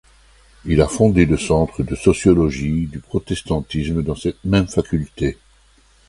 [0.65, 5.37] Il a fondé le Centre de sociologie du protestantisme dans cette même faculté.